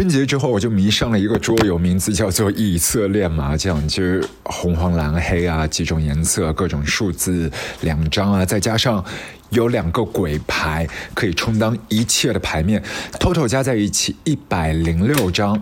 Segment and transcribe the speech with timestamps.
[0.00, 9.04] 春节之后，我就迷上了一个桌游，名字叫做以色列麻将，就是红黄蓝黑啊，几种颜色，各种数字，两张啊，再加上。
[9.50, 12.80] 有两个鬼牌可以充当一切的牌面
[13.18, 15.60] ，total 加在一起一百零六张，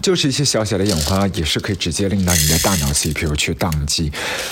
[0.00, 4.10] 就是一些小小的眼花，也是可以直接令到你的大脑 CPU 去宕机。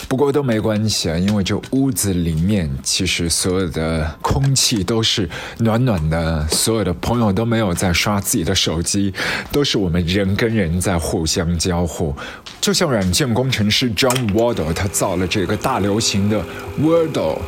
[0.09, 9.15] 不过都没关系啊，因为这屋子里面其实所有的空气都是暖暖的，所有的朋友都没有在刷自己的手机，
[9.53, 12.15] 都是我们人跟人在互相交互。
[12.61, 16.45] 就像软件工程师 John Wardle，他造了这个大流行的
[16.81, 17.39] Wordle。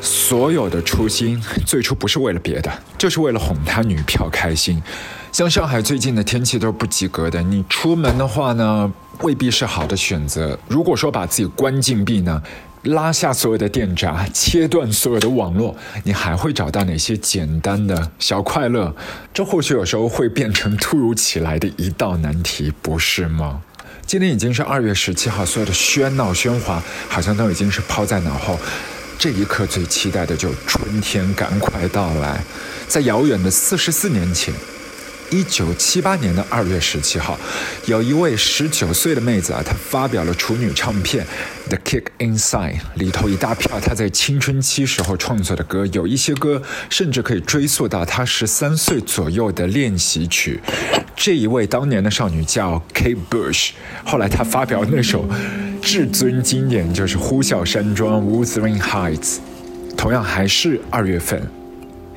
[0.00, 4.80] 所有的初心最初不是为了别的，就是为了哄他女票开心。
[5.38, 10.58] 像上海最近的天气都是不及格的，你出门的话呢，未必是好的选择。
[10.66, 12.42] 如果说把自己关禁闭呢，
[12.82, 18.92] 拉下所有的电闸，切断所有的网络，你还会找到哪些简单的小快乐？
[19.32, 23.60] 这或许有时候会变成突如其来的一道难题，不是吗？
[24.04, 28.58] 今天已经是二月十七号，所有的喧闹喧哗好像都已经是抛在脑后。
[29.16, 32.42] 这一刻最期待的就春天赶快到来，
[32.88, 34.52] 在遥远的四十四年前，
[35.30, 37.38] 一九七八年的二月十七号，
[37.86, 41.26] 有一位十九岁的妹子啊，她发表了处女唱片
[41.68, 50.60] 《The Kick Inside》，里头一大票她在青春期时候创作的歌，有一些歌甚至可以追溯到她十三岁左右的练习曲。
[51.14, 53.70] 这一位当年的少女叫 Kate Bush，
[54.04, 55.28] 后来她发表那首。
[55.80, 59.36] 至尊经典就是《呼啸山庄》（Wuthering Heights），
[59.96, 61.57] 同样还是二月份。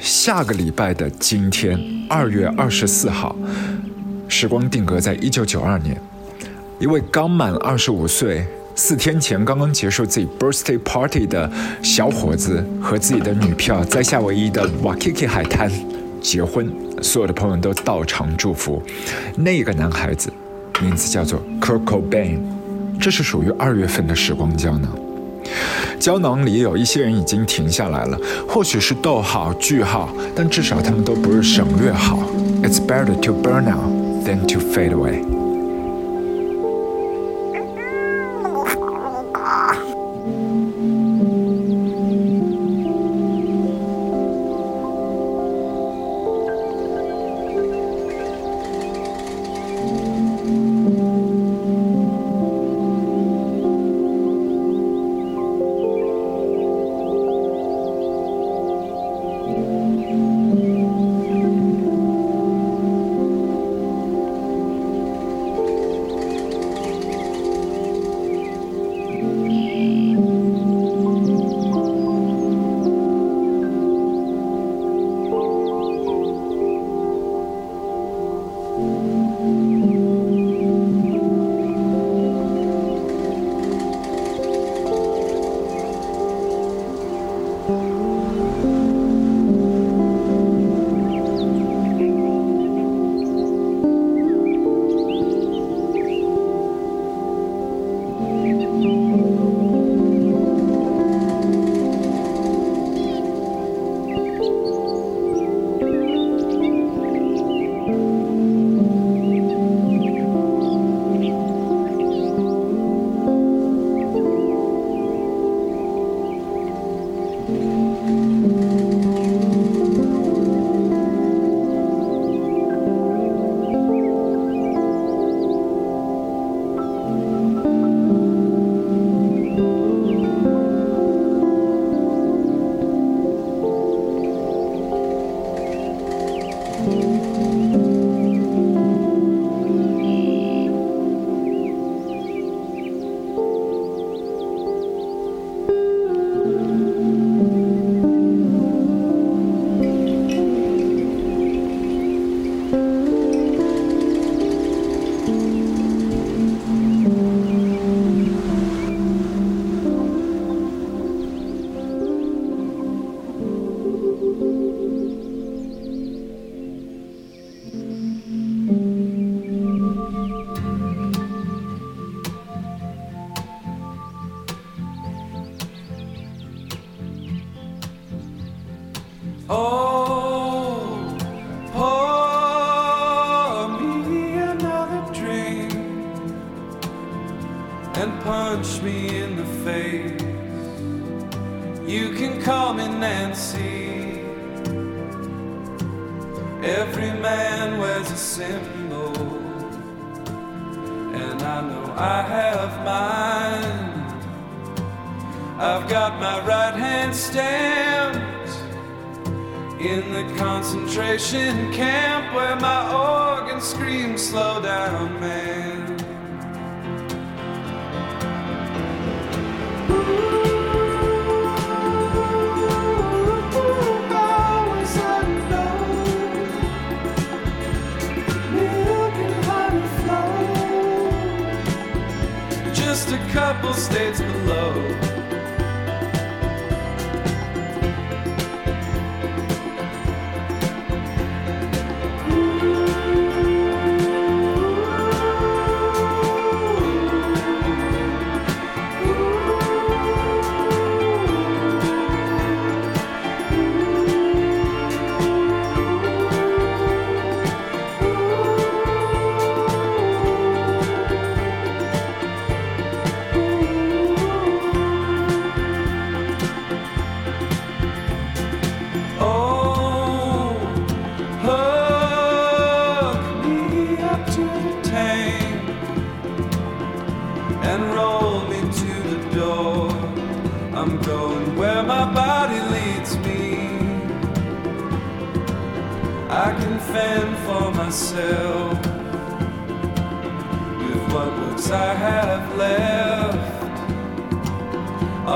[0.01, 3.35] 下个礼拜的今天，二月二十四号，
[4.27, 5.95] 时光定格在一九九二年，
[6.79, 8.43] 一位刚满二十五岁、
[8.75, 11.49] 四天前刚刚结束自己 birthday party 的
[11.83, 15.71] 小伙子和自己的女票在夏威夷的 Waikiki 海滩
[16.19, 18.81] 结婚，所有的朋友都到场祝福。
[19.35, 20.33] 那个男孩子
[20.81, 22.39] 名字叫做 Kirk Cobain。
[22.99, 24.91] 这是属于二月份的时光胶囊，
[25.99, 32.17] 胶囊里有一些人已经停下来了，或许是逗号、句号，但至少他们都不是省略号。
[32.63, 33.91] It's better to burn out
[34.25, 35.40] than to fade away。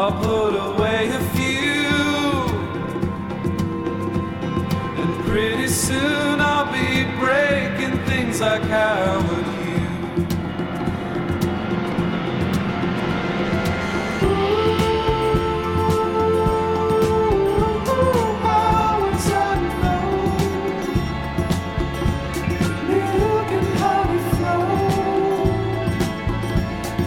[0.07, 1.89] I'll put away a few.
[5.01, 9.45] And pretty soon I'll be breaking things like how would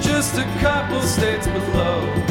[0.03, 2.28] just a couple states below.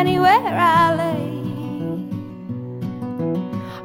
[0.00, 1.30] anywhere I lay.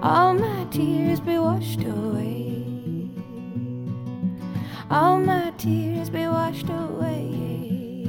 [0.01, 3.12] All my tears be washed away.
[4.89, 8.07] All my tears be washed away.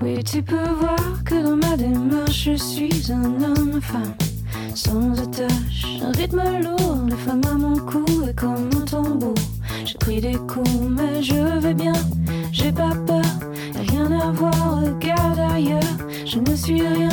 [0.00, 4.14] Oui, tu peux voir que dans ma démarche, je suis un homme-femme
[4.74, 5.73] sans attache.
[6.06, 9.34] Un rythme lourd, le femme à mon cou est comme un tambour.
[9.86, 11.94] J'ai pris des coups, mais je vais bien.
[12.52, 13.22] J'ai pas peur,
[13.88, 15.96] rien à voir, regarde ailleurs.
[16.26, 17.08] Je ne suis rien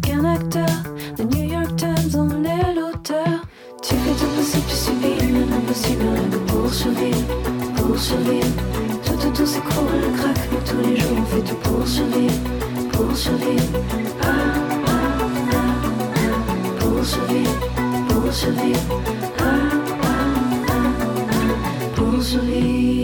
[0.00, 0.70] qu'un acteur.
[1.16, 3.44] The New York Times en est l'auteur.
[3.82, 6.06] Tu fais tout possible, tu subis l'impossible
[6.46, 7.26] pour survivre,
[7.76, 8.46] pour survivre.
[9.04, 12.40] Tout, tout, tout s'écroule, craque, mais tous les jours on fait tout pour survivre,
[12.92, 13.78] pour survivre.
[14.22, 14.26] Ah,
[14.86, 15.66] ah, ah,
[16.16, 17.81] ah pour survivre.
[18.32, 18.80] poursuivre,
[19.40, 19.44] ah,
[20.02, 20.30] ah,
[20.68, 20.94] ah,
[21.28, 21.94] ah.
[21.94, 23.01] poursuivre.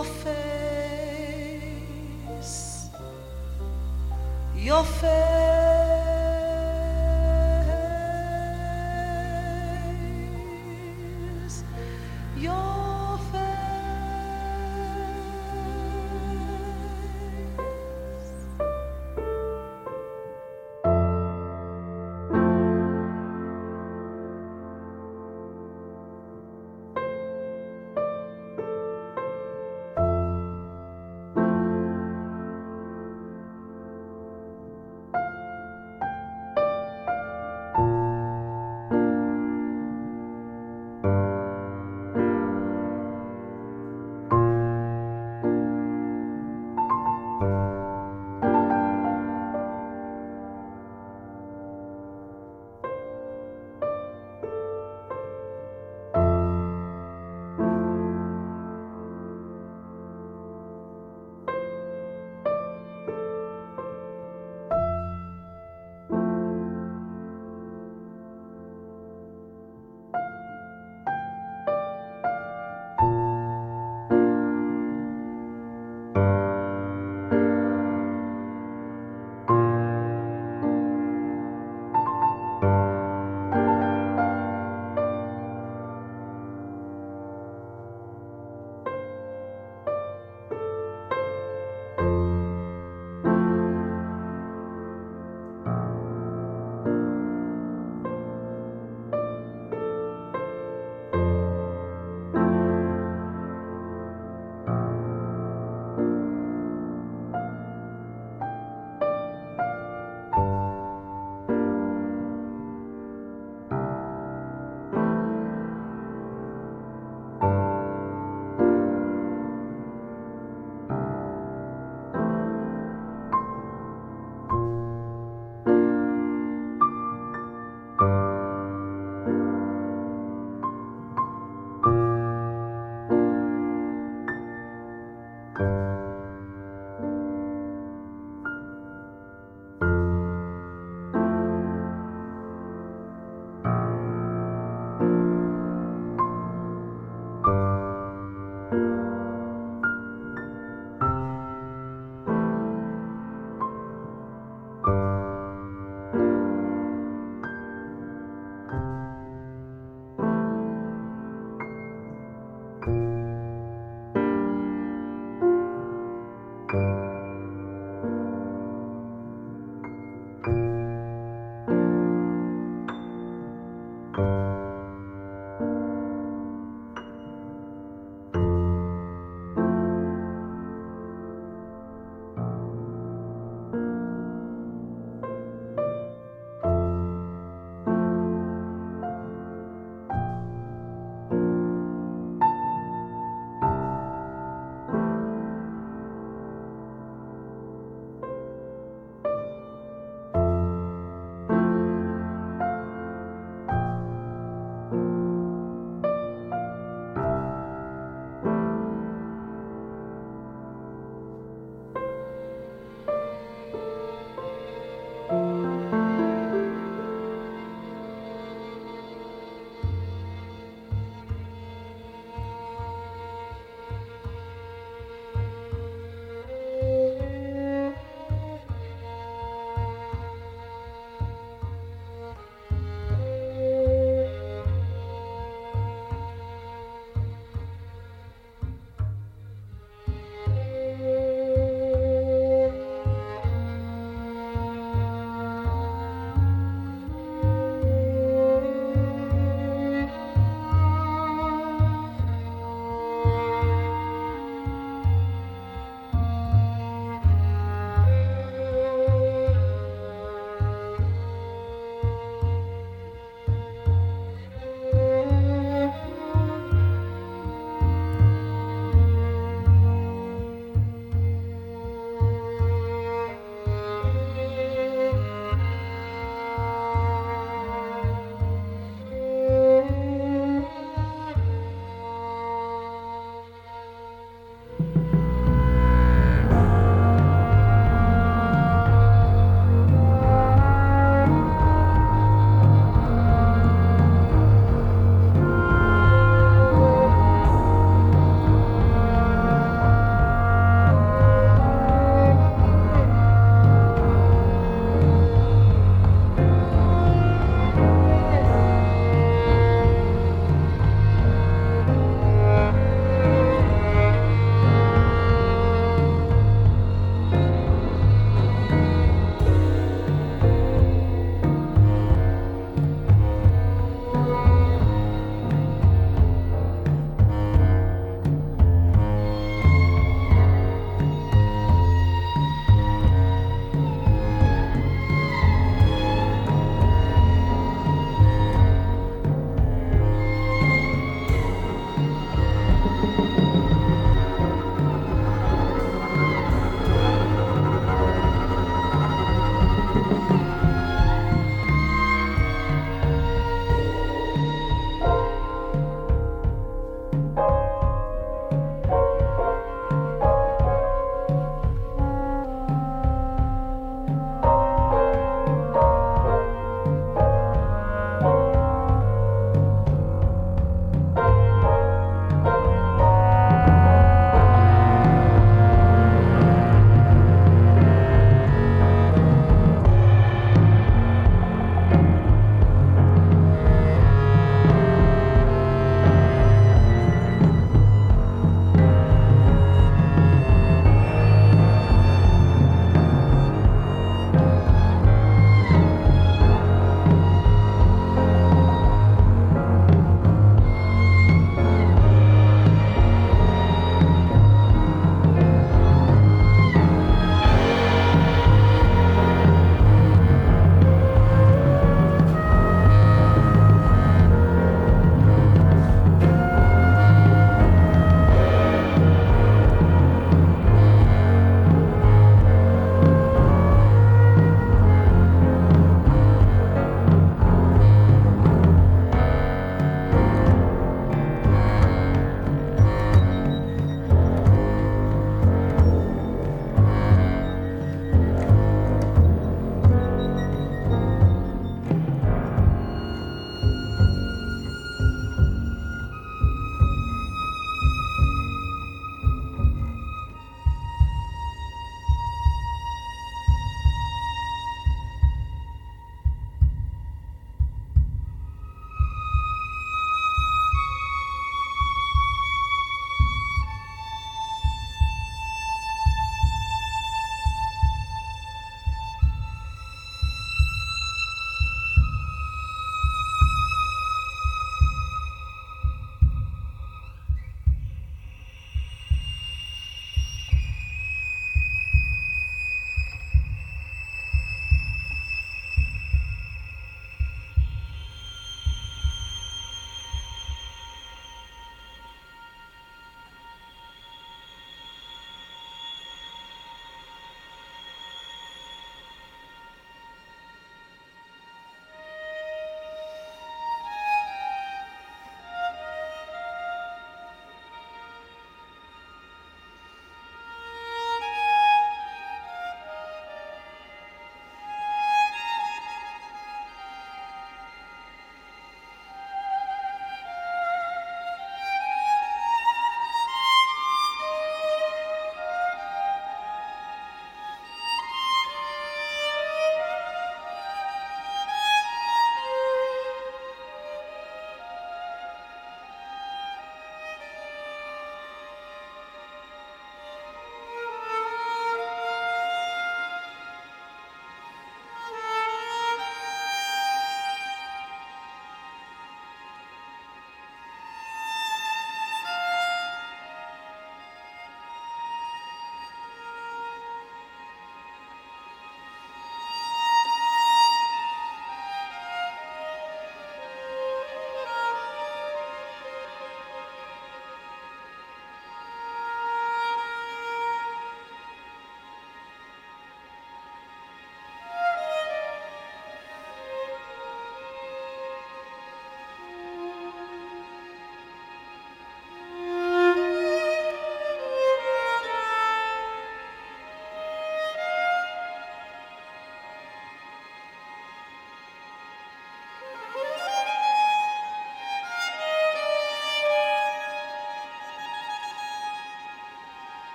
[0.00, 0.39] Your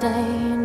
[0.00, 0.63] stay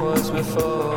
[0.00, 0.95] was before.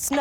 [0.00, 0.14] She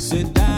[0.00, 0.49] Sit down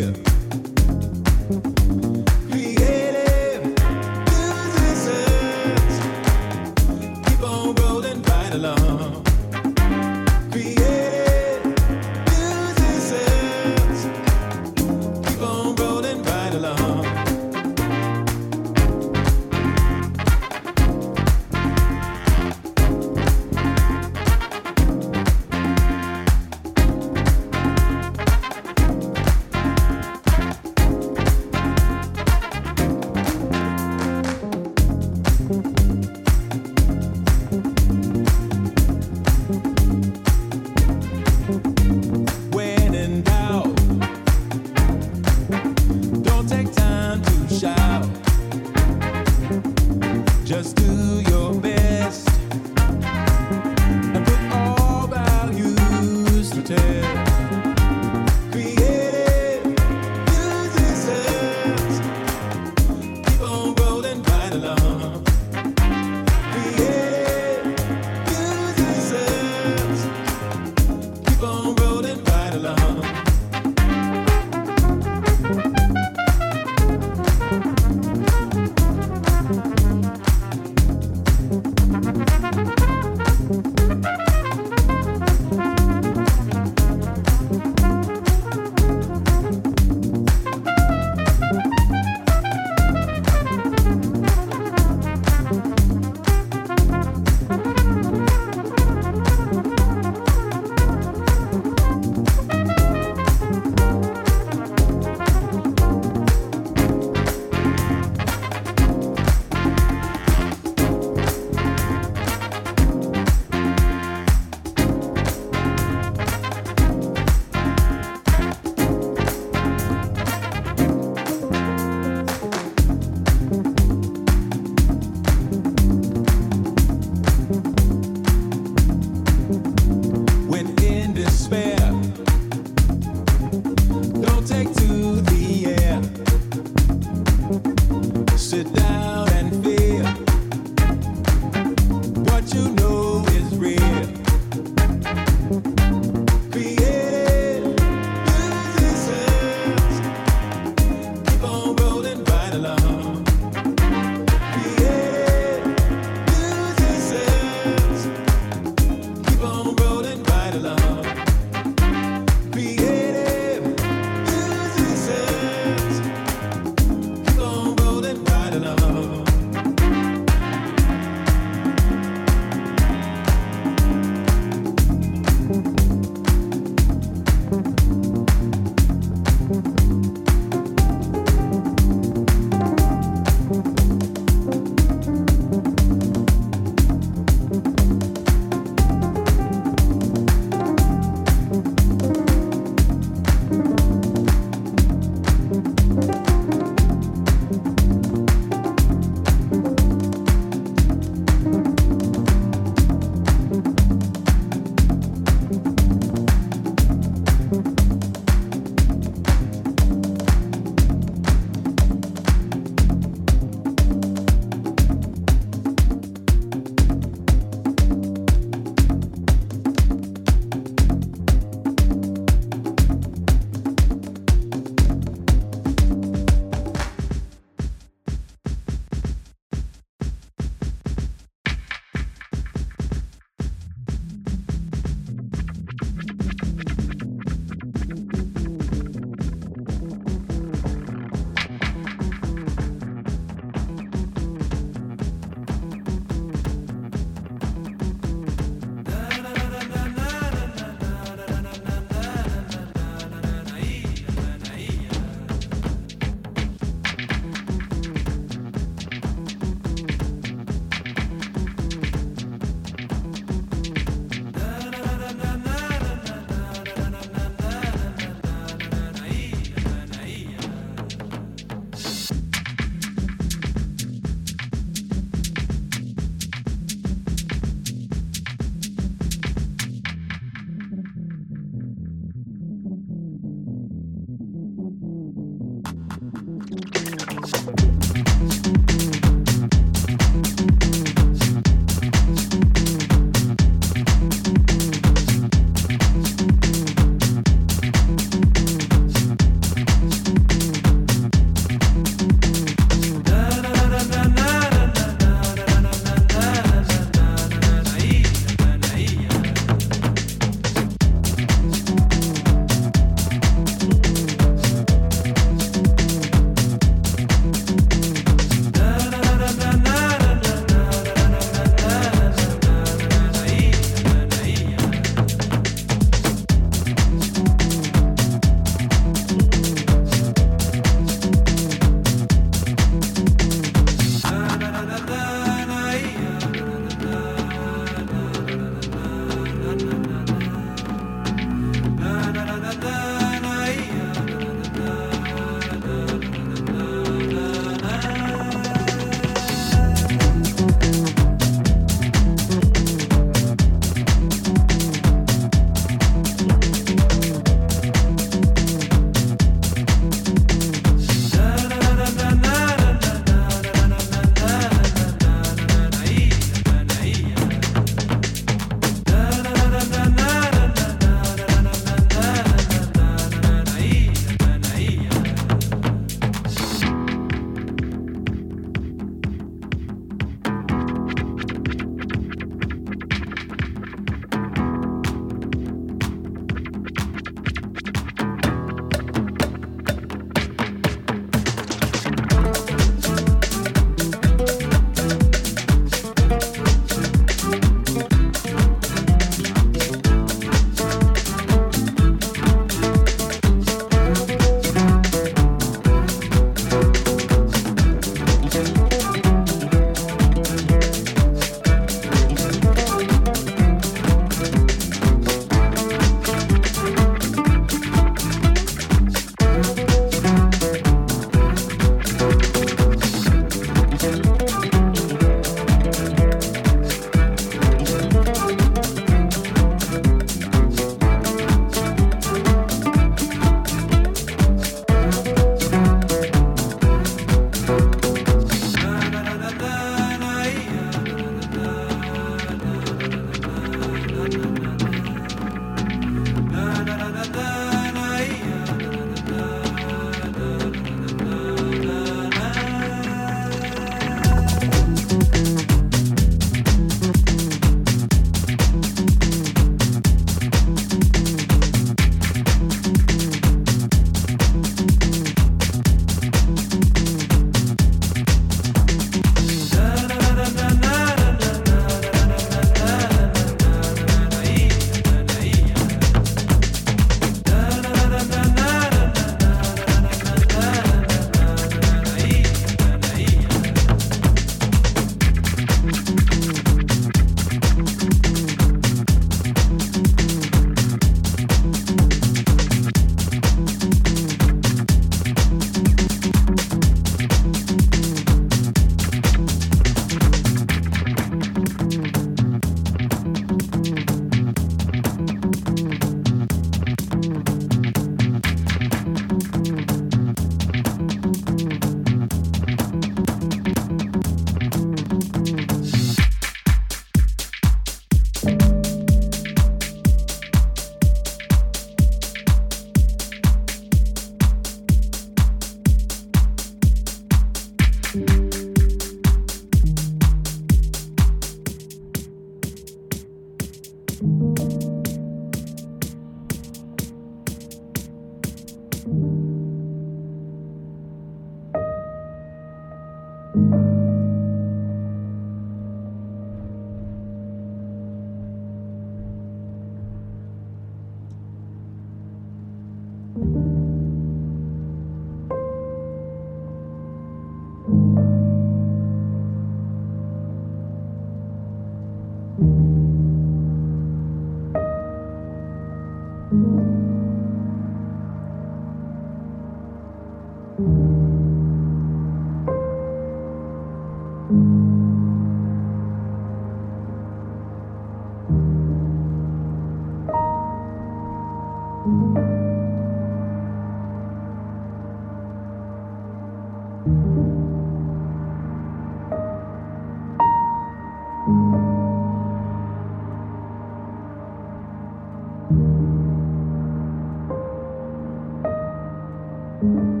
[599.61, 600.00] You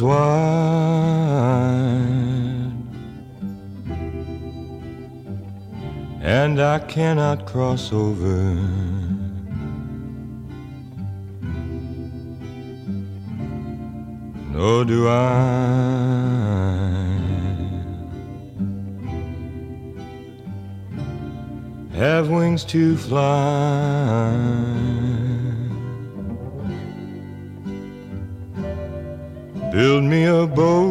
[0.00, 1.56] Water's wide.
[6.20, 8.54] and I cannot cross over.
[14.52, 15.16] Nor do I
[21.94, 25.05] have wings to fly.
[29.86, 30.82] Build me a boat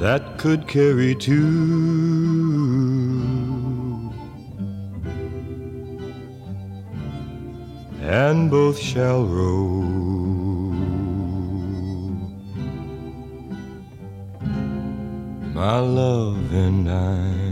[0.00, 1.36] that could carry two.
[8.00, 9.82] And both shall row.
[15.52, 17.45] My love and I.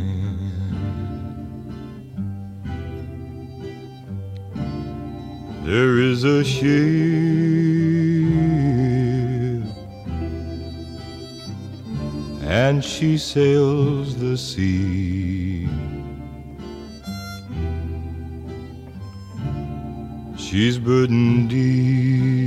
[6.14, 6.64] is a ship
[12.44, 15.68] and she sails the sea.
[20.36, 22.38] She's burdened deep,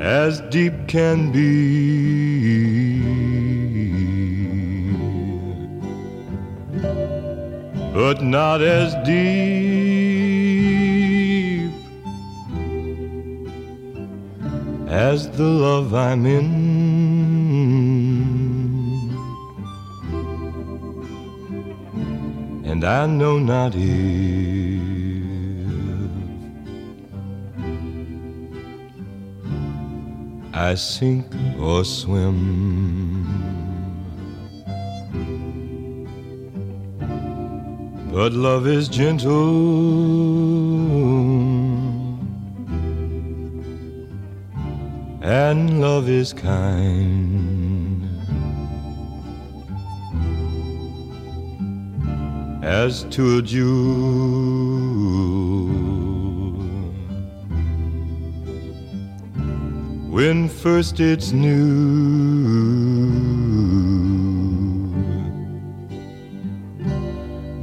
[0.00, 2.37] as deep can be.
[7.98, 9.98] But not as deep
[14.86, 16.46] as the love I'm in.
[22.64, 23.82] And I know not if
[30.54, 31.26] I sink
[31.58, 33.57] or swim.
[38.18, 39.30] But love is gentle
[45.22, 48.10] and love is kind.
[52.64, 53.68] As to a jewel,
[60.10, 62.97] when first it's new.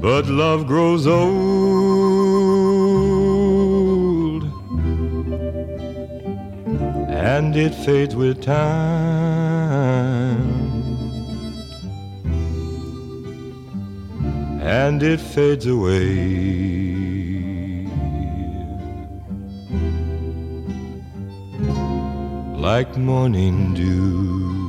[0.05, 1.25] But love grows old
[7.09, 8.83] and it fades with time.
[14.61, 16.27] And it fades away
[22.53, 24.64] like morning dew.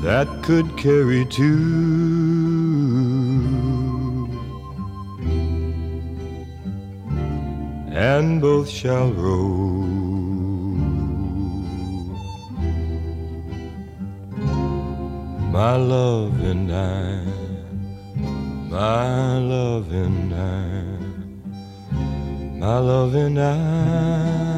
[0.03, 1.47] that could carry two,
[7.93, 9.47] and both shall row.
[15.59, 17.23] My love and I,
[18.69, 20.82] my love and I
[22.63, 24.52] my love and I.